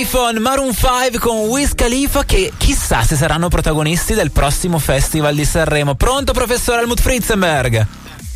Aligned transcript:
iPhone 0.00 0.38
Maroon 0.38 0.72
5 0.72 1.18
con 1.18 1.48
Wiz 1.48 1.74
Khalifa 1.74 2.24
che 2.24 2.52
chissà 2.56 3.02
se 3.02 3.16
saranno 3.16 3.48
protagonisti 3.48 4.14
del 4.14 4.30
prossimo 4.30 4.78
Festival 4.78 5.34
di 5.34 5.44
Sanremo. 5.44 5.94
Pronto 5.94 6.32
professore 6.32 6.80
Helmut 6.80 7.00
Fritzenberg? 7.00 7.86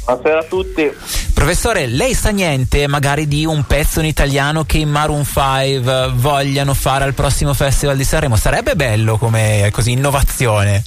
Buonasera 0.04 0.40
a 0.40 0.44
tutti. 0.44 0.92
Professore, 1.32 1.86
lei 1.86 2.12
sa 2.12 2.28
niente 2.30 2.86
magari 2.86 3.26
di 3.26 3.46
un 3.46 3.64
pezzo 3.64 4.00
in 4.00 4.06
italiano 4.06 4.64
che 4.64 4.76
i 4.76 4.84
Maroon 4.84 5.24
5 5.24 6.12
vogliano 6.16 6.74
fare 6.74 7.04
al 7.04 7.14
prossimo 7.14 7.54
Festival 7.54 7.96
di 7.96 8.04
Sanremo? 8.04 8.36
Sarebbe 8.36 8.76
bello 8.76 9.16
come 9.16 9.70
così 9.72 9.92
innovazione. 9.92 10.84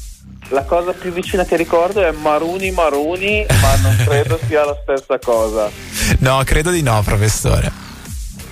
La 0.50 0.62
cosa 0.62 0.92
più 0.92 1.12
vicina 1.12 1.44
che 1.44 1.56
ricordo 1.56 2.06
è 2.06 2.12
Maruni 2.12 2.70
Maruni, 2.70 3.44
ma 3.62 3.76
non 3.78 3.96
credo 4.06 4.40
sia 4.48 4.64
la 4.64 4.78
stessa 4.84 5.18
cosa. 5.18 5.70
No, 6.20 6.42
credo 6.46 6.70
di 6.70 6.82
no, 6.82 7.02
professore. 7.04 7.87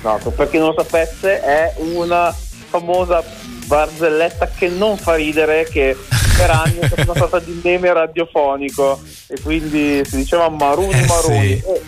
No, 0.05 0.19
per 0.35 0.49
chi 0.51 0.59
non 0.59 0.67
lo 0.67 0.75
sapesse 0.83 1.41
è 1.41 1.73
una 1.77 2.31
famosa 2.69 3.23
barzelletta 3.65 4.47
che 4.55 4.67
non 4.67 4.97
fa 4.97 5.15
ridere, 5.15 5.63
che 5.67 5.97
per 6.37 6.51
anni 6.51 6.77
è 6.77 6.85
stata 6.85 7.01
una 7.09 7.15
sorta 7.15 7.39
di 7.39 7.59
meme 7.63 7.91
radiofonico 7.91 9.01
e 9.25 9.41
quindi 9.41 10.05
si 10.05 10.17
diceva 10.17 10.47
Maruni 10.49 10.93
Eh, 10.93 11.05
Maruni. 11.07 11.47
sì. 11.47 11.63
E 11.65 11.81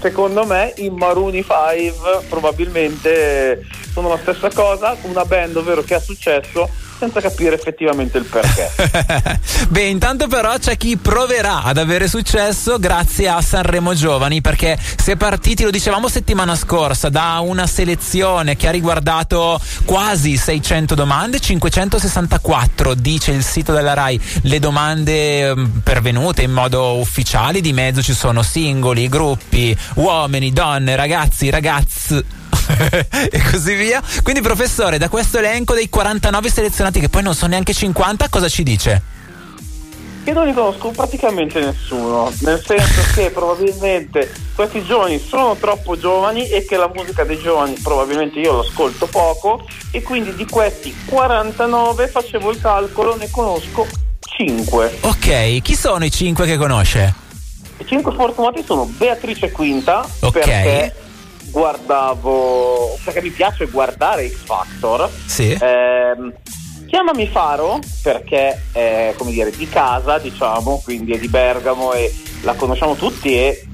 secondo 0.00 0.44
me 0.46 0.72
i 0.78 0.90
Maruni 0.90 1.44
5 1.44 2.24
probabilmente 2.28 3.64
sono 3.92 4.08
la 4.08 4.18
stessa 4.18 4.50
cosa, 4.52 4.96
una 5.02 5.24
band 5.24 5.54
ovvero 5.56 5.82
che 5.84 5.94
ha 5.94 6.00
successo 6.00 6.68
senza 7.00 7.22
capire 7.22 7.54
effettivamente 7.54 8.18
il 8.18 8.24
perché. 8.24 8.70
Beh, 9.70 9.86
intanto 9.86 10.26
però 10.28 10.58
c'è 10.58 10.76
chi 10.76 10.98
proverà 10.98 11.62
ad 11.62 11.78
avere 11.78 12.06
successo 12.08 12.78
grazie 12.78 13.26
a 13.28 13.40
Sanremo 13.40 13.94
Giovani 13.94 14.42
perché 14.42 14.78
si 14.96 15.10
è 15.10 15.16
partiti, 15.16 15.64
lo 15.64 15.70
dicevamo 15.70 16.08
settimana 16.08 16.54
scorsa, 16.54 17.08
da 17.08 17.38
una 17.42 17.66
selezione 17.66 18.54
che 18.54 18.68
ha 18.68 18.70
riguardato 18.70 19.58
quasi 19.86 20.36
600 20.36 20.94
domande, 20.94 21.40
564 21.40 22.92
dice 22.92 23.30
il 23.30 23.42
sito 23.42 23.72
della 23.72 23.94
RAI 23.94 24.20
le 24.42 24.58
domande 24.58 25.56
mm, 25.56 25.78
pervenute 25.82 26.42
in 26.42 26.52
modo 26.52 26.98
ufficiale, 26.98 27.62
di 27.62 27.72
mezzo 27.72 28.02
ci 28.02 28.12
sono 28.12 28.42
singoli, 28.42 29.08
gruppi, 29.08 29.74
uomini, 29.94 30.52
donne, 30.52 30.96
ragazzi, 30.96 31.48
ragazzi 31.48 32.38
e 33.30 33.42
così 33.50 33.74
via. 33.74 34.02
Quindi, 34.22 34.40
professore, 34.40 34.98
da 34.98 35.08
questo 35.08 35.38
elenco 35.38 35.74
dei 35.74 35.88
49 35.88 36.50
selezionati, 36.50 37.00
che 37.00 37.08
poi 37.08 37.22
non 37.22 37.34
sono 37.34 37.50
neanche 37.50 37.72
50, 37.74 38.28
cosa 38.28 38.48
ci 38.48 38.62
dice? 38.62 39.02
Che 40.22 40.32
non 40.32 40.44
ne 40.46 40.52
conosco 40.52 40.90
praticamente 40.90 41.60
nessuno, 41.60 42.30
nel 42.40 42.62
senso 42.64 43.00
che 43.14 43.30
probabilmente 43.30 44.30
questi 44.54 44.84
giovani 44.84 45.18
sono 45.18 45.56
troppo 45.56 45.96
giovani 45.98 46.46
e 46.50 46.66
che 46.66 46.76
la 46.76 46.90
musica 46.94 47.24
dei 47.24 47.38
giovani 47.40 47.72
probabilmente 47.82 48.38
io 48.38 48.58
l'ascolto 48.58 49.06
poco 49.06 49.64
e 49.90 50.02
quindi 50.02 50.34
di 50.34 50.44
questi 50.44 50.94
49 51.06 52.06
facevo 52.08 52.50
il 52.50 52.60
calcolo, 52.60 53.16
ne 53.16 53.30
conosco 53.30 53.86
5. 54.20 54.98
Ok, 55.00 55.62
chi 55.62 55.74
sono 55.74 56.04
i 56.04 56.10
5 56.10 56.44
che 56.44 56.58
conosce? 56.58 57.14
I 57.78 57.86
5 57.86 58.12
fortunati 58.12 58.62
sono 58.62 58.84
Beatrice 58.84 59.50
Quinta 59.50 60.06
Ok. 60.20 60.32
perché 60.32 60.94
guardavo, 61.50 62.98
perché 63.04 63.22
mi 63.22 63.30
piace 63.30 63.66
guardare 63.66 64.28
X 64.28 64.44
Factor. 64.44 65.10
Sì. 65.26 65.56
Ehm, 65.60 66.32
chiamami 66.86 67.28
Faro 67.28 67.78
perché 68.02 68.62
è 68.72 69.14
come 69.16 69.30
dire 69.30 69.50
di 69.50 69.68
casa, 69.68 70.18
diciamo, 70.18 70.80
quindi 70.82 71.12
è 71.12 71.18
di 71.18 71.28
Bergamo 71.28 71.92
e 71.92 72.12
la 72.42 72.54
conosciamo 72.54 72.96
tutti 72.96 73.34
e 73.36 73.66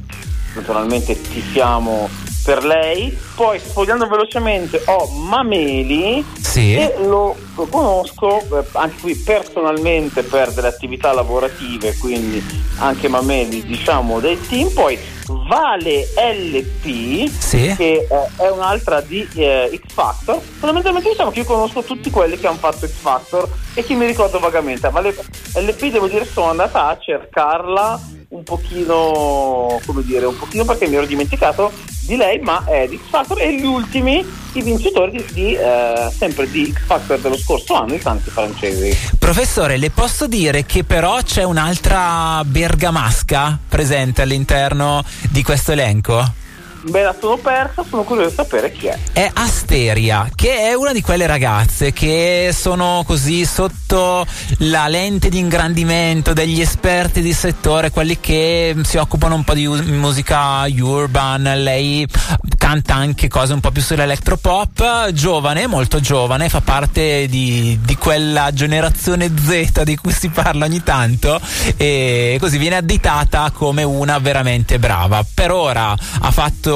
naturalmente 0.55 1.21
tifiamo 1.21 2.09
per 2.45 2.65
lei. 2.65 3.17
Poi 3.35 3.59
sfogliando 3.59 4.07
velocemente 4.07 4.83
ho 4.87 5.07
Mameli 5.07 6.25
Sì. 6.41 6.77
e 6.77 6.95
lo, 7.01 7.37
conosco 7.55 8.39
eh, 8.39 8.65
anche 8.73 9.01
qui 9.01 9.17
personalmente 9.17 10.23
per 10.23 10.53
delle 10.53 10.69
attività 10.69 11.13
lavorative, 11.13 11.97
quindi 11.97 12.43
anche 12.79 13.09
Mameli 13.09 13.65
diciamo 13.65 14.21
del 14.21 14.39
team. 14.47 14.71
Poi 14.73 14.97
Vale 15.29 16.07
LP 16.17 17.29
Sì. 17.39 17.75
che 17.77 18.07
eh, 18.09 18.09
è 18.37 18.49
un'altra 18.49 19.01
di 19.01 19.27
eh, 19.35 19.71
X 19.85 19.93
Factor. 19.93 20.41
Fondamentalmente 20.41 21.11
diciamo 21.11 21.31
che 21.31 21.41
io 21.41 21.45
conosco 21.45 21.83
tutti 21.83 22.11
quelli 22.11 22.39
che 22.39 22.47
hanno 22.47 22.59
fatto 22.59 22.87
X 22.87 22.93
Factor 22.93 23.49
e 23.75 23.83
chi 23.85 23.95
mi 23.95 24.07
ricordo 24.07 24.39
vagamente. 24.39 24.89
Ma 24.91 25.01
le- 25.01 25.15
LP 25.55 25.91
devo 25.91 26.07
dire 26.09 26.25
sono 26.25 26.51
andata 26.51 26.87
a 26.89 26.99
cercarla 26.99 28.01
un 28.29 28.43
pochino, 28.43 29.81
come 29.87 30.03
dire, 30.03 30.27
un 30.27 30.37
pochino 30.37 30.65
perché 30.65 30.87
mi 30.89 30.97
ero 30.97 31.07
dimenticato 31.07 31.73
di 32.07 32.17
lei, 32.17 32.39
ma 32.39 32.65
è 32.65 32.87
di 32.89 32.97
X 32.97 33.09
Factor 33.11 33.41
e 33.41 33.55
gli 33.55 33.65
ultimi 33.65 34.25
i 34.53 34.63
vincitori 34.63 35.25
di, 35.33 35.55
eh, 35.55 36.11
sempre 36.17 36.49
di 36.51 36.73
X 36.73 36.87
Factor 36.87 37.19
dello 37.19 37.37
scorso 37.37 37.75
anno, 37.75 37.95
i 37.95 38.01
santi 38.01 38.31
francesi. 38.31 38.97
Professore, 39.19 39.77
le 39.77 39.91
posso 39.91 40.27
dire 40.27 40.65
che 40.65 40.85
però 40.85 41.21
c'è 41.23 41.43
un'altra 41.43 42.43
bergamasca 42.45 43.59
presente 43.69 44.23
all'interno 44.23 45.05
di 45.31 45.43
questo 45.43 45.73
elenco? 45.73 46.45
Me 46.89 47.03
la 47.03 47.15
sono 47.19 47.37
persa, 47.37 47.85
sono 47.89 48.05
curioso 48.05 48.29
di 48.29 48.35
sapere 48.37 48.71
chi 48.71 48.87
è. 48.87 48.99
È 49.13 49.29
Asteria, 49.35 50.29
che 50.33 50.69
è 50.69 50.75
una 50.75 50.93
di 50.93 51.03
quelle 51.03 51.27
ragazze 51.27 51.93
che 51.93 52.51
sono 52.57 53.03
così 53.05 53.45
sotto 53.45 54.25
la 54.59 54.87
lente 54.87 55.29
di 55.29 55.39
ingrandimento 55.39 56.33
degli 56.33 56.61
esperti 56.61 57.23
di 57.23 57.33
settore, 57.33 57.91
quelli 57.91 58.21
che 58.21 58.77
si 58.85 58.99
occupano 58.99 59.35
un 59.35 59.43
po' 59.43 59.55
di 59.55 59.67
musica 59.67 60.65
urban. 60.79 61.43
Lei 61.43 62.07
canta 62.57 62.95
anche 62.95 63.27
cose 63.27 63.53
un 63.53 63.61
po' 63.61 63.73
più 63.73 63.83
sull'electropop, 63.83 65.11
giovane, 65.11 65.67
molto 65.67 65.99
giovane, 65.99 66.49
fa 66.49 66.61
parte 66.61 67.27
di, 67.29 67.79
di 67.83 67.97
quella 67.97 68.53
generazione 68.53 69.29
Z 69.37 69.83
di 69.83 69.97
cui 69.97 70.13
si 70.13 70.29
parla 70.29 70.67
ogni 70.67 70.83
tanto 70.85 71.41
e 71.77 72.37
così 72.39 72.59
viene 72.59 72.77
additata 72.77 73.51
come 73.53 73.83
una 73.83 74.19
veramente 74.19 74.79
brava. 74.79 75.25
Per 75.35 75.51
ora 75.51 75.91
ha 76.21 76.31
fatto 76.31 76.76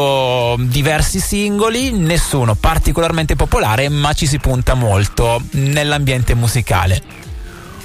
diversi 0.59 1.21
singoli, 1.21 1.93
nessuno 1.93 2.55
particolarmente 2.55 3.37
popolare, 3.37 3.89
ma 3.89 4.13
ci 4.13 4.27
si 4.27 4.39
punta 4.39 4.75
molto 4.75 5.43
nell'ambiente 5.53 6.35
musicale. 6.35 7.29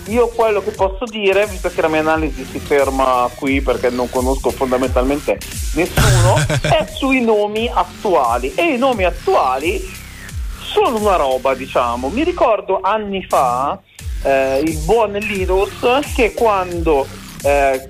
Io 0.07 0.27
quello 0.27 0.61
che 0.61 0.71
posso 0.71 1.05
dire, 1.05 1.47
visto 1.47 1.69
che 1.69 1.81
la 1.81 1.87
mia 1.87 2.01
analisi 2.01 2.45
si 2.49 2.59
ferma 2.59 3.27
qui 3.33 3.61
perché 3.61 3.89
non 3.89 4.09
conosco 4.09 4.51
fondamentalmente 4.51 5.39
nessuno, 5.73 6.35
è 6.61 6.87
sui 6.93 7.21
nomi 7.21 7.69
attuali. 7.73 8.53
E 8.53 8.73
i 8.73 8.77
nomi 8.77 9.03
attuali 9.03 9.81
sono 10.59 10.99
una 10.99 11.15
roba, 11.15 11.55
diciamo. 11.55 12.09
Mi 12.09 12.23
ricordo 12.23 12.81
anni 12.81 13.25
fa 13.27 13.79
eh, 14.21 14.61
il 14.63 14.77
buon 14.79 15.13
Linus 15.13 15.71
che 16.15 16.33
quando 16.33 17.07
eh, 17.41 17.89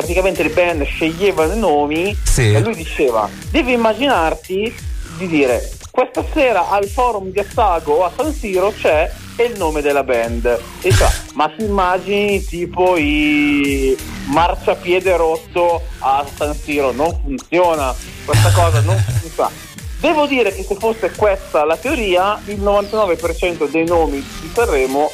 praticamente 0.00 0.42
le 0.42 0.48
band 0.48 0.82
sceglievano 0.84 1.52
i 1.52 1.58
nomi, 1.58 2.16
Sì. 2.24 2.52
e 2.54 2.60
lui 2.60 2.74
diceva: 2.74 3.28
Devi 3.50 3.72
immaginarti 3.72 4.74
di 5.18 5.26
dire 5.26 5.70
questa 5.90 6.24
sera 6.32 6.70
al 6.70 6.86
forum 6.86 7.30
di 7.30 7.38
Assago 7.38 7.94
o 7.96 8.04
a 8.04 8.12
San 8.16 8.32
Siro 8.32 8.72
c'è 8.72 9.10
il 9.44 9.58
nome 9.58 9.82
della 9.82 10.02
band. 10.02 10.58
E 10.80 10.90
fa, 10.90 11.12
ma 11.34 11.48
ti 11.54 11.64
immagini 11.64 12.42
tipo 12.44 12.96
i 12.96 13.94
marciapiede 14.26 15.16
rotto 15.16 15.82
a 15.98 16.24
San 16.34 16.54
Siro? 16.54 16.92
Non 16.92 17.18
funziona, 17.22 17.94
questa 18.24 18.50
cosa 18.52 18.80
non 18.80 18.96
funziona. 18.96 19.50
Devo 20.00 20.24
dire 20.26 20.54
che 20.54 20.62
se 20.62 20.76
fosse 20.76 21.10
questa 21.14 21.64
la 21.66 21.76
teoria, 21.76 22.40
il 22.46 22.62
99% 22.62 23.68
dei 23.68 23.84
nomi 23.84 24.24
di 24.40 24.50
Sanremo 24.54 25.10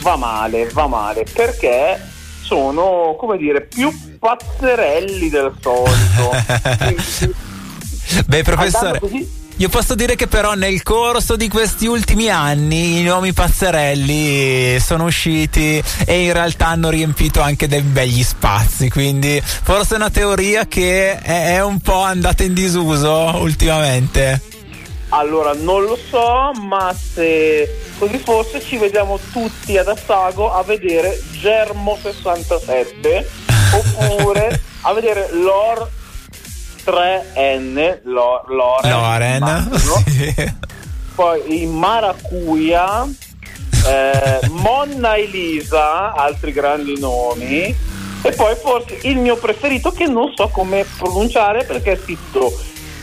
va 0.00 0.16
male, 0.16 0.68
va 0.72 0.88
male, 0.88 1.24
perché 1.32 2.09
sono, 2.50 3.14
come 3.16 3.36
dire, 3.36 3.60
più 3.62 3.96
pazzerelli 4.18 5.28
del 5.30 5.52
solito. 5.60 6.30
Beh, 8.26 8.42
professore. 8.42 9.00
Io 9.58 9.68
posso 9.68 9.94
dire 9.94 10.16
che 10.16 10.26
però 10.26 10.54
nel 10.54 10.82
corso 10.82 11.36
di 11.36 11.46
questi 11.46 11.86
ultimi 11.86 12.28
anni 12.30 12.98
i 12.98 13.02
nomi 13.02 13.32
pazzerelli 13.32 14.80
sono 14.80 15.04
usciti 15.04 15.80
e 16.06 16.24
in 16.24 16.32
realtà 16.32 16.68
hanno 16.68 16.88
riempito 16.88 17.42
anche 17.42 17.68
dei 17.68 17.82
begli 17.82 18.22
spazi, 18.22 18.88
quindi 18.88 19.40
forse 19.44 19.92
è 19.92 19.96
una 19.96 20.08
teoria 20.08 20.66
che 20.66 21.20
è, 21.20 21.56
è 21.56 21.62
un 21.62 21.78
po' 21.78 22.00
andata 22.00 22.42
in 22.42 22.54
disuso 22.54 23.36
ultimamente. 23.36 24.49
Allora, 25.10 25.52
non 25.54 25.82
lo 25.82 25.96
so, 25.96 26.52
ma 26.60 26.94
se 26.94 27.80
così 27.98 28.18
fosse 28.18 28.60
ci 28.60 28.76
vediamo 28.76 29.18
tutti 29.32 29.76
ad 29.76 29.88
Assago 29.88 30.52
a 30.52 30.62
vedere 30.62 31.20
Germo 31.32 31.98
67 32.00 33.28
oppure 33.74 34.60
a 34.82 34.92
vedere 34.92 35.28
Lor 35.32 35.88
3N, 36.84 38.00
Lor, 38.04 38.44
Loren, 38.48 38.90
Loren. 38.90 39.78
Sì. 40.06 40.52
poi 41.14 41.62
in 41.62 41.72
Maracuja, 41.72 43.06
eh, 43.86 44.48
Monna 44.50 45.16
Elisa, 45.16 46.12
altri 46.14 46.52
grandi 46.52 46.98
nomi, 46.98 47.74
e 48.22 48.32
poi 48.32 48.54
forse 48.54 48.98
il 49.02 49.16
mio 49.16 49.36
preferito 49.36 49.90
che 49.90 50.06
non 50.06 50.32
so 50.36 50.48
come 50.48 50.86
pronunciare 50.98 51.64
perché 51.64 51.92
è 51.92 51.98
scritto 52.00 52.52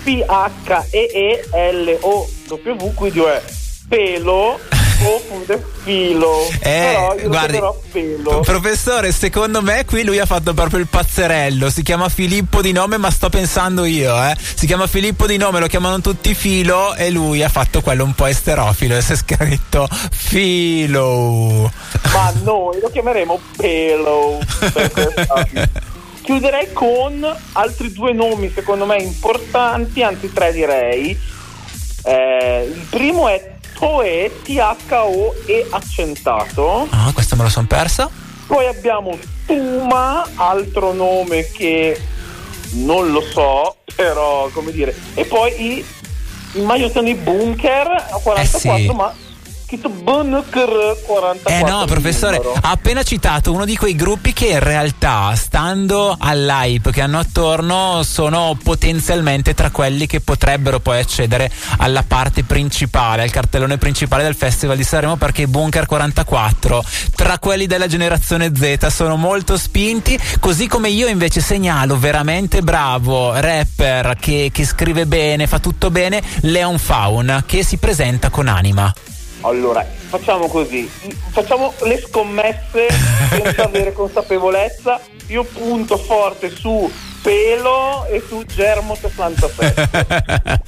P-H-E-E-L-O-W, 0.07 2.94
quindi 2.94 3.19
è 3.19 3.44
pelo 3.89 4.57
oppure 5.04 5.62
filo. 5.83 6.48
Eh, 6.62 6.94
Però 6.94 7.15
io 7.19 7.27
guardi, 7.27 7.57
lo 7.57 7.83
pelo. 7.92 8.39
professore, 8.39 9.12
secondo 9.12 9.62
me 9.62 9.83
qui 9.83 10.06
lui 10.06 10.18
ha 10.19 10.25
fatto 10.25 10.54
proprio 10.54 10.80
il 10.80 10.88
pazzerello. 10.88 11.69
Si 11.69 11.83
chiama 11.83 12.07
Filippo 12.07 12.62
di 12.62 12.71
nome, 12.71 12.95
ma 12.95 13.12
sto 13.12 13.27
pensando 13.27 13.83
io, 13.83 14.15
eh. 14.24 14.33
Si 14.39 14.65
chiama 14.65 14.88
Filippo 14.88 15.27
di 15.27 15.36
nome, 15.36 15.59
lo 15.59 15.68
chiamano 15.68 16.00
tutti 16.00 16.33
Filo 16.33 16.95
e 16.95 17.10
lui 17.10 17.44
ha 17.44 17.50
fatto 17.50 17.81
quello 17.81 18.06
un 18.06 18.13
po' 18.13 18.27
esterofilo 18.27 18.95
e 18.95 19.01
si 19.01 19.12
è 19.12 19.15
scritto 19.18 19.89
Filo. 20.12 21.69
Ma 22.13 22.33
noi 22.44 22.80
lo 22.80 22.89
chiameremo 22.89 23.38
pelo. 23.57 24.39
Chiuderei 26.27 26.74
con 26.74 27.25
altri 27.53 27.94
due 27.94 28.12
nomi 28.12 28.51
secondo 28.53 28.85
me 28.85 28.97
importanti, 28.97 30.03
anzi 30.03 30.33
tre 30.33 30.51
direi. 30.51 31.18
Eh, 32.03 32.69
il 32.69 32.85
primo 32.89 33.29
è 33.29 33.53
Toe, 33.79 34.29
T-H-O-E 34.44 35.68
accentato. 35.69 36.85
Ah, 36.89 37.12
questa 37.13 37.38
me 37.38 37.44
lo 37.44 37.50
son 37.50 37.65
persa. 37.65 38.09
Poi 38.45 38.65
abbiamo 38.68 39.18
Tuma, 39.45 40.27
altro 40.35 40.91
nome 40.91 41.50
che 41.50 41.97
non 42.71 43.09
lo 43.09 43.21
so, 43.21 43.77
però 43.95 44.50
come 44.51 44.74
dire. 44.74 44.94
E 45.13 45.24
poi 45.24 45.63
i, 45.77 45.85
immagino 46.56 46.89
siano 46.89 47.07
i 47.07 47.15
Bunker 47.15 47.88
a 47.88 48.19
44, 48.21 48.75
Eh 48.75 48.79
sì. 48.81 48.94
ma 48.94 49.13
scritto 49.68 49.90
Bunker 49.90 50.98
44. 51.06 51.54
Eh 51.54 51.69
no, 51.69 51.84
professore, 51.84 52.38
numero. 52.38 52.58
ha 52.62 52.72
appena 52.72 53.04
citato 53.04 53.52
uno 53.52 53.66
di 53.66 53.75
quei 53.75 53.96
gruppi 53.96 54.31
che 54.31 54.48
in 54.48 54.62
realtà, 54.62 55.36
stando 55.36 56.16
all'hype 56.18 56.90
che 56.92 57.02
hanno 57.02 57.19
attorno, 57.19 58.02
sono 58.04 58.58
potenzialmente 58.64 59.54
tra 59.54 59.69
quelli 59.69 60.08
che 60.08 60.22
potrebbero 60.22 60.80
poi 60.80 61.00
accedere 61.00 61.52
alla 61.80 62.06
parte 62.08 62.46
principale, 62.46 63.24
al 63.24 63.30
cartellone 63.30 63.78
principale 63.78 64.24
del 64.24 64.36
Festival 64.36 64.78
di 64.78 64.86
Sanremo, 64.86 65.18
perché 65.18 65.48
Bunker 65.48 65.86
44, 65.86 66.81
tra 67.13 67.38
quelli 67.38 67.66
della 67.66 67.88
generazione 67.88 68.54
Z, 68.56 68.88
sono 68.88 69.18
molto 69.18 69.58
spinti, 69.58 70.18
così 70.40 70.68
come 70.68 70.88
io 70.88 71.08
invece 71.08 71.42
segnalo 71.42 72.00
veramente 72.00 72.62
bravo 72.62 73.38
rapper 73.38 74.16
che, 74.18 74.50
che 74.54 74.66
scrive 74.66 75.06
bene, 75.08 75.46
fa 75.46 75.60
tutto 75.60 75.92
bene, 75.92 76.24
Leon 76.44 76.80
Faun, 76.80 77.44
che 77.46 77.66
si 77.66 77.75
presenta 77.75 78.30
con 78.30 78.48
anima. 78.48 78.94
Allora, 79.48 79.82
facciamo 79.82 80.48
così, 80.48 80.86
facciamo 81.32 81.74
le 81.84 81.98
scommesse 82.00 82.88
senza 83.30 83.64
avere 83.68 83.94
consapevolezza. 83.94 85.00
Io 85.28 85.44
punto 85.46 85.96
forte 85.98 86.50
su 86.50 86.92
pelo 87.27 88.06
e 88.06 88.24
su 88.25 88.45
germo 88.45 88.95
67. 88.95 90.62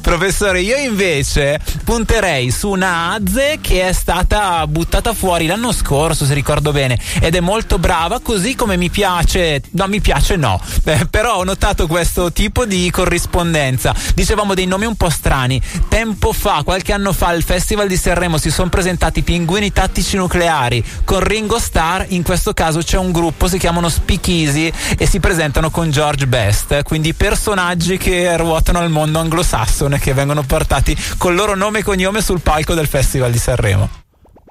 Professore, 0.00 0.62
io 0.62 0.78
invece 0.78 1.60
punterei 1.84 2.50
su 2.50 2.70
una 2.70 3.12
Aze 3.12 3.58
che 3.60 3.86
è 3.86 3.92
stata 3.92 4.66
buttata 4.66 5.12
fuori 5.12 5.44
l'anno 5.44 5.70
scorso, 5.70 6.24
se 6.24 6.32
ricordo 6.32 6.72
bene, 6.72 6.98
ed 7.20 7.34
è 7.34 7.40
molto 7.40 7.78
brava, 7.78 8.20
così 8.20 8.54
come 8.54 8.78
mi 8.78 8.88
piace, 8.88 9.60
no, 9.72 9.86
mi 9.86 10.00
piace 10.00 10.36
no, 10.36 10.58
Eh, 10.84 11.06
però 11.10 11.36
ho 11.36 11.44
notato 11.44 11.86
questo 11.86 12.32
tipo 12.32 12.64
di 12.64 12.90
corrispondenza. 12.90 13.94
Dicevamo 14.14 14.54
dei 14.54 14.64
nomi 14.64 14.86
un 14.86 14.96
po' 14.96 15.10
strani. 15.10 15.60
Tempo 15.88 16.32
fa, 16.32 16.62
qualche 16.64 16.94
anno 16.94 17.12
fa, 17.12 17.26
al 17.26 17.42
Festival 17.42 17.86
di 17.86 17.98
Sanremo 17.98 18.38
si 18.38 18.50
sono 18.50 18.70
presentati 18.70 19.22
pinguini 19.22 19.72
tattici 19.72 20.16
nucleari 20.16 20.82
con 21.04 21.20
Ringo 21.20 21.58
Starr, 21.58 22.06
in 22.08 22.22
questo 22.22 22.54
caso 22.54 22.78
c'è 22.78 22.96
un 22.96 23.12
gruppo, 23.12 23.46
si 23.46 23.58
chiamano 23.58 23.90
Speakeasy 23.90 24.72
e 24.96 25.06
si 25.06 25.20
presentano 25.20 25.70
con 25.70 25.90
George 25.98 26.28
Best, 26.28 26.84
quindi 26.84 27.12
personaggi 27.12 27.96
che 27.98 28.36
ruotano 28.36 28.78
al 28.78 28.88
mondo 28.88 29.18
anglosassone 29.18 29.98
che 29.98 30.14
vengono 30.14 30.44
portati 30.44 30.96
col 31.18 31.34
loro 31.34 31.56
nome 31.56 31.80
e 31.80 31.82
cognome 31.82 32.20
sul 32.20 32.38
palco 32.40 32.72
del 32.74 32.86
Festival 32.86 33.32
di 33.32 33.38
Sanremo. 33.38 33.88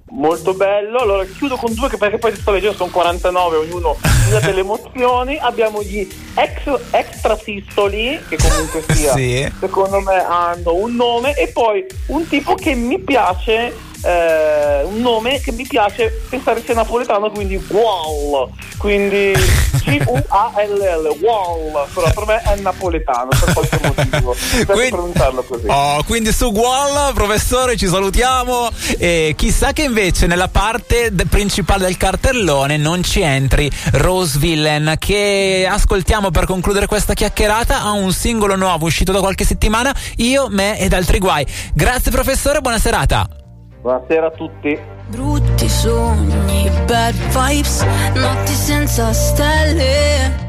Molto 0.09 0.53
bello. 0.53 0.97
Allora 0.97 1.23
chiudo 1.23 1.55
con 1.55 1.73
due 1.73 1.87
che 1.87 1.95
perché 1.95 2.17
poi 2.17 2.33
ti 2.33 2.41
sto 2.41 2.51
leggendo 2.51 2.75
sono 2.75 2.89
49, 2.91 3.55
ognuno 3.55 3.95
ha 4.01 4.39
delle 4.41 4.59
emozioni. 4.67 5.37
Abbiamo 5.37 5.81
gli 5.81 6.05
ex, 6.33 6.79
extra 6.91 7.37
sistoli, 7.37 8.19
che 8.27 8.35
comunque 8.35 8.83
sia, 8.93 9.13
Sì. 9.13 9.49
secondo 9.57 10.01
me 10.01 10.15
hanno 10.25 10.73
un 10.73 10.95
nome, 10.95 11.33
e 11.35 11.47
poi 11.47 11.85
un 12.07 12.27
tipo 12.27 12.55
che 12.55 12.75
mi 12.75 12.99
piace, 12.99 13.73
eh, 14.03 14.83
un 14.83 14.99
nome 15.01 15.39
che 15.39 15.51
mi 15.51 15.65
piace 15.67 16.25
pensare 16.29 16.61
sia 16.63 16.73
napoletano, 16.73 17.31
quindi 17.31 17.55
Wall. 17.69 18.49
Quindi 18.77 19.33
G-U-A-L-L, 19.83 21.17
Wall. 21.21 21.87
Però 21.93 22.11
per 22.13 22.25
me 22.25 22.41
è 22.41 22.55
napoletano 22.59 23.29
per 23.29 23.53
qualche 23.53 23.79
motivo. 23.81 24.35
Quindi- 24.65 24.89
pronunciarlo 24.89 25.43
così. 25.43 25.65
Oh, 25.67 26.03
quindi 26.03 26.31
su 26.31 26.51
Gualla, 26.51 27.11
professore, 27.13 27.75
ci 27.75 27.87
salutiamo. 27.87 28.69
E 28.97 29.33
chissà 29.35 29.73
che 29.73 29.83
invece 29.83 30.27
nella 30.27 30.47
parte 30.47 31.09
de- 31.13 31.25
principale 31.25 31.85
del 31.85 31.97
cartellone 31.97 32.77
non 32.77 33.03
ci 33.03 33.21
entri 33.21 33.69
Rose 33.93 34.37
Villain, 34.39 34.95
che 34.99 35.67
ascoltiamo 35.69 36.31
per 36.31 36.45
concludere 36.45 36.85
questa 36.85 37.13
chiacchierata. 37.13 37.81
Ha 37.81 37.91
un 37.91 38.11
singolo 38.13 38.55
nuovo 38.55 38.85
uscito 38.85 39.11
da 39.11 39.19
qualche 39.19 39.45
settimana. 39.45 39.93
Io, 40.17 40.47
me 40.49 40.79
ed 40.79 40.93
altri 40.93 41.19
guai. 41.19 41.45
Grazie, 41.73 42.11
professore, 42.11 42.61
buona 42.61 42.79
serata. 42.79 43.27
Buonasera 43.87 44.25
a 44.25 44.31
tutti. 44.31 44.77
Brutti 45.07 45.69
sogni, 45.69 46.69
bad 46.87 47.15
vibes, 47.31 47.85
notti 48.15 48.51
senza 48.51 49.13
stelle. 49.13 50.45